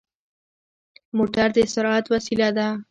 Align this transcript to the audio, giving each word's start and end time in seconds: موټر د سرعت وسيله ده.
موټر 1.17 1.47
د 1.55 1.57
سرعت 1.73 2.05
وسيله 2.13 2.49
ده. 2.57 2.67